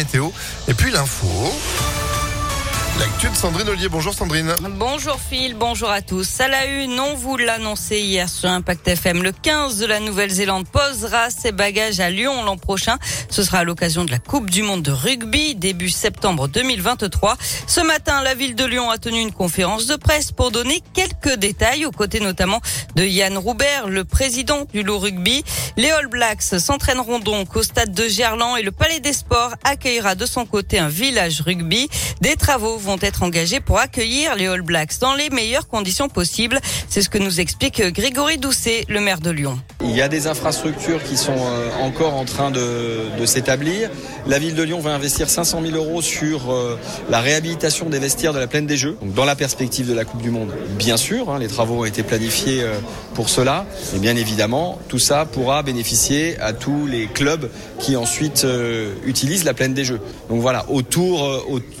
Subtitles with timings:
[0.00, 0.30] météo
[0.66, 1.26] et puis l'info.
[2.98, 3.88] L'actu Sandrine Ollier.
[3.88, 4.54] Bonjour Sandrine.
[4.76, 6.40] Bonjour Phil, bonjour à tous.
[6.40, 9.22] À la une, on vous l'annonçait hier sur Impact FM.
[9.22, 12.98] Le 15 de la Nouvelle-Zélande posera ses bagages à Lyon l'an prochain.
[13.30, 17.36] Ce sera à l'occasion de la Coupe du Monde de rugby, début septembre 2023.
[17.66, 21.36] Ce matin, la ville de Lyon a tenu une conférence de presse pour donner quelques
[21.36, 22.60] détails, aux côtés notamment
[22.96, 25.44] de Yann Roubert, le président du Lot Rugby.
[25.76, 30.14] Les All Blacks s'entraîneront donc au stade de Gerland et le Palais des Sports accueillera
[30.16, 31.88] de son côté un village rugby.
[32.20, 36.58] Des travaux vont être engagés pour accueillir les All Blacks dans les meilleures conditions possibles.
[36.88, 39.58] C'est ce que nous explique Grégory Doucet, le maire de Lyon.
[39.82, 42.60] Il y a des infrastructures qui sont euh, encore en train de,
[43.24, 43.90] s'établir.
[44.26, 46.78] La ville de Lyon va investir 500 000 euros sur euh,
[47.10, 50.04] la réhabilitation des vestiaires de la plaine des Jeux, donc dans la perspective de la
[50.04, 50.52] Coupe du Monde.
[50.78, 52.74] Bien sûr, hein, les travaux ont été planifiés euh,
[53.14, 58.46] pour cela, et bien évidemment, tout ça pourra bénéficier à tous les clubs qui ensuite
[59.06, 60.00] utilisent la plaine des Jeux.
[60.28, 61.28] Donc voilà, autour,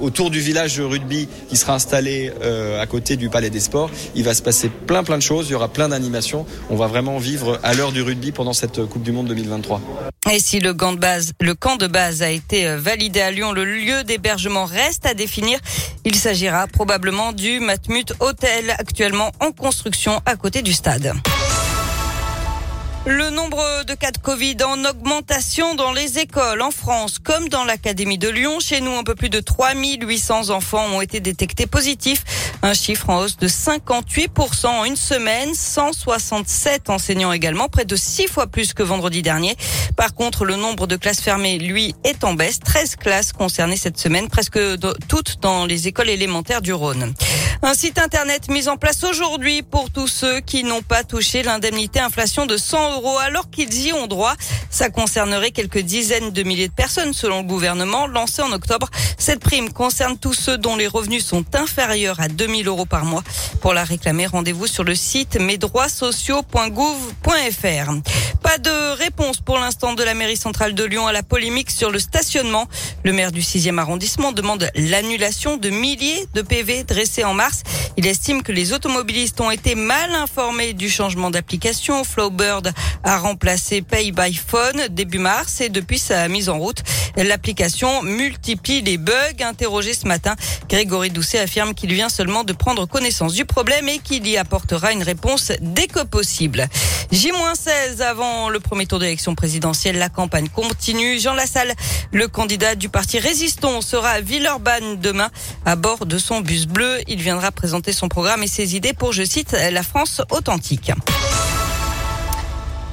[0.00, 2.32] autour du village rugby qui sera installé
[2.80, 5.52] à côté du Palais des Sports, il va se passer plein plein de choses, il
[5.52, 6.46] y aura plein d'animations.
[6.70, 9.80] On va vraiment vivre à l'heure du rugby pendant cette Coupe du Monde 2023.
[10.30, 13.30] Et si le camp de base, le camp de base a été euh, validé à
[13.30, 15.58] Lyon, le lieu d'hébergement reste à définir.
[16.04, 21.12] Il s'agira probablement du Matmut Hotel, actuellement en construction à côté du stade.
[23.04, 27.64] Le nombre de cas de Covid en augmentation dans les écoles en France comme dans
[27.64, 28.60] l'Académie de Lyon.
[28.60, 32.22] Chez nous, un peu plus de 3800 enfants ont été détectés positifs.
[32.62, 35.52] Un chiffre en hausse de 58% en une semaine.
[35.52, 39.56] 167 enseignants également, près de 6 fois plus que vendredi dernier.
[39.96, 42.60] Par contre, le nombre de classes fermées, lui, est en baisse.
[42.60, 44.60] 13 classes concernées cette semaine, presque
[45.08, 47.12] toutes dans les écoles élémentaires du Rhône.
[47.64, 52.00] Un site internet mis en place aujourd'hui pour tous ceux qui n'ont pas touché l'indemnité
[52.00, 54.34] inflation de 100 euros alors qu'ils y ont droit.
[54.68, 58.90] Ça concernerait quelques dizaines de milliers de personnes selon le gouvernement lancé en octobre.
[59.16, 63.22] Cette prime concerne tous ceux dont les revenus sont inférieurs à 2000 euros par mois.
[63.60, 67.92] Pour la réclamer, rendez-vous sur le site mesdroitssociaux.gouv.fr.
[68.52, 71.90] Pas de réponse pour l'instant de la mairie centrale de Lyon à la polémique sur
[71.90, 72.68] le stationnement.
[73.02, 77.62] Le maire du 6e arrondissement demande l'annulation de milliers de PV dressés en mars.
[77.96, 82.04] Il estime que les automobilistes ont été mal informés du changement d'application.
[82.04, 82.74] Flowbird
[83.04, 86.82] a remplacé Pay by Phone début mars et depuis sa mise en route,
[87.16, 89.14] l'application multiplie les bugs.
[89.40, 90.36] Interrogé ce matin,
[90.68, 94.92] Grégory Doucet affirme qu'il vient seulement de prendre connaissance du problème et qu'il y apportera
[94.92, 96.68] une réponse dès que possible.
[97.12, 99.98] J-16 avant le premier tour d'élection présidentielle.
[99.98, 101.18] La campagne continue.
[101.18, 101.72] Jean Lassalle,
[102.12, 105.30] le candidat du parti Résistons, sera à Villeurbanne demain
[105.64, 106.98] à bord de son bus bleu.
[107.08, 110.92] Il viendra présenter son programme et ses idées pour, je cite, la France authentique.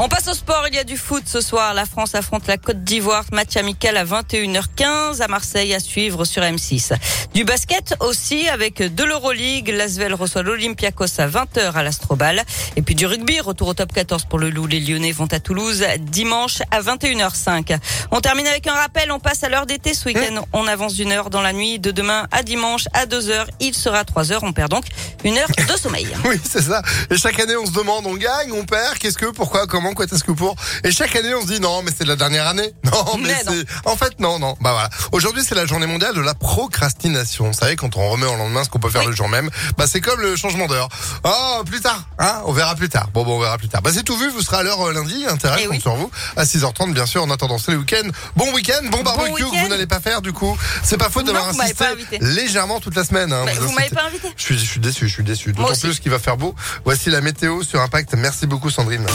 [0.00, 0.62] On passe au sport.
[0.68, 1.74] Il y a du foot ce soir.
[1.74, 3.24] La France affronte la Côte d'Ivoire.
[3.32, 6.92] Match amical à 21h15 à Marseille à suivre sur M6.
[7.34, 9.70] Du basket aussi avec de l'Euroleague.
[9.70, 12.44] L'Asvel reçoit l'Olympiakos à 20h à l'Astrobal.
[12.76, 13.40] Et puis du rugby.
[13.40, 14.68] Retour au top 14 pour le Loup.
[14.68, 17.76] Les Lyonnais vont à Toulouse dimanche à 21h05.
[18.12, 19.10] On termine avec un rappel.
[19.10, 20.44] On passe à l'heure d'été ce week-end.
[20.52, 23.46] On avance d'une heure dans la nuit de demain à dimanche à 2h.
[23.58, 24.38] Il sera 3h.
[24.42, 24.84] On perd donc
[25.24, 26.06] une heure de sommeil.
[26.24, 26.82] oui, c'est ça.
[27.10, 28.96] Et chaque année, on se demande, on gagne, on perd.
[28.98, 29.87] Qu'est-ce que, pourquoi, comment?
[29.94, 30.54] Quoi, est-ce que pour
[30.84, 32.72] Et chaque année, on se dit non, mais c'est la dernière année.
[32.88, 33.64] Non, mais, c'est.
[33.84, 34.56] En fait, non, non.
[34.60, 34.88] Bah voilà.
[35.12, 37.48] Aujourd'hui, c'est la journée mondiale de la procrastination.
[37.48, 39.86] Vous savez, quand on remet en lendemain ce qu'on peut faire le jour même, bah
[39.86, 40.88] c'est comme le changement d'heure.
[41.24, 42.04] Oh, plus tard.
[42.18, 43.10] Hein On verra plus tard.
[43.12, 43.82] Bon, bon, on verra plus tard.
[43.82, 44.30] Bah c'est tout vu.
[44.30, 45.26] Vous serez à l'heure euh, lundi.
[45.28, 47.22] Intérêt, eh sur vous à 6h30, bien sûr.
[47.22, 48.08] En attendant, c'est le week-end.
[48.36, 50.56] Bon week-end, bon barbecue que vous n'allez pas faire du coup.
[50.82, 51.84] C'est pas faute d'avoir insisté
[52.20, 53.32] légèrement toute la semaine.
[53.32, 54.32] Hein, bah, vous, m'avez pas invité.
[54.36, 55.08] Je suis, je suis déçu.
[55.08, 55.52] Je suis déçu.
[55.52, 56.54] D'autant plus qu'il va faire beau.
[56.84, 58.14] Voici la météo sur Impact.
[58.16, 59.06] Merci beaucoup, Sandrine.